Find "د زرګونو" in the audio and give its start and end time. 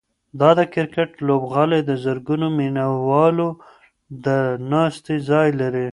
1.85-2.47